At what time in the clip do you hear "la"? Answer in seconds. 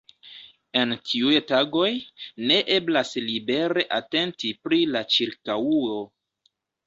4.95-5.03